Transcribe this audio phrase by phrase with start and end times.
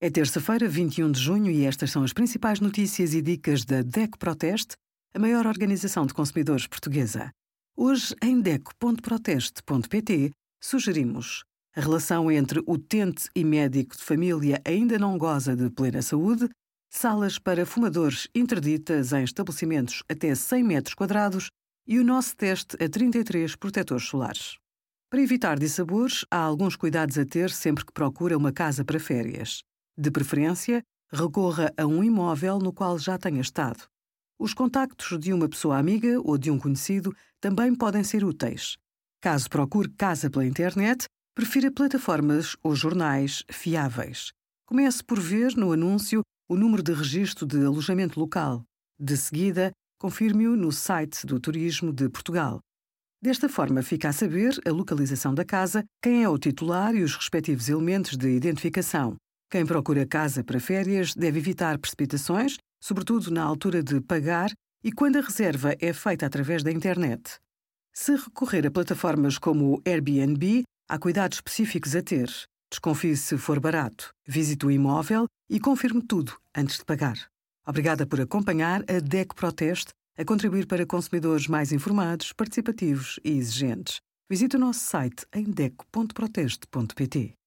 [0.00, 4.16] É terça-feira, 21 de junho, e estas são as principais notícias e dicas da DECO
[4.16, 4.76] Proteste,
[5.12, 7.32] a maior organização de consumidores portuguesa.
[7.76, 10.30] Hoje, em DECO.proteste.pt,
[10.62, 11.42] sugerimos
[11.74, 16.48] a relação entre utente e médico de família ainda não goza de plena saúde,
[16.88, 21.48] salas para fumadores interditas em estabelecimentos até 100 metros quadrados
[21.88, 24.58] e o nosso teste a 33 protetores solares.
[25.10, 29.66] Para evitar dissabores, há alguns cuidados a ter sempre que procura uma casa para férias.
[30.00, 33.88] De preferência, recorra a um imóvel no qual já tenha estado.
[34.38, 38.76] Os contactos de uma pessoa amiga ou de um conhecido também podem ser úteis.
[39.20, 44.30] Caso procure casa pela internet, prefira plataformas ou jornais fiáveis.
[44.66, 48.62] Comece por ver no anúncio o número de registro de alojamento local.
[49.00, 52.60] De seguida, confirme-o no site do Turismo de Portugal.
[53.20, 57.16] Desta forma, fica a saber a localização da casa, quem é o titular e os
[57.16, 59.16] respectivos elementos de identificação.
[59.50, 64.52] Quem procura casa para férias deve evitar precipitações, sobretudo na altura de pagar
[64.84, 67.38] e quando a reserva é feita através da internet.
[67.94, 72.30] Se recorrer a plataformas como o Airbnb, há cuidados específicos a ter.
[72.70, 74.10] Desconfie se for barato.
[74.26, 77.16] Visite o imóvel e confirme tudo antes de pagar.
[77.66, 84.00] Obrigada por acompanhar a DEC Proteste a contribuir para consumidores mais informados, participativos e exigentes.
[84.28, 87.37] Visite o nosso site em deco.proteste.pt.